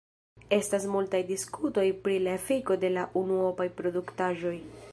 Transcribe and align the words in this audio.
Estas 0.55 0.85
multaj 0.93 1.19
diskutoj 1.27 1.85
pri 2.07 2.17
la 2.27 2.33
efiko 2.39 2.77
de 2.85 2.91
la 2.97 3.03
unuopaj 3.23 3.69
produktaĵoj. 3.83 4.57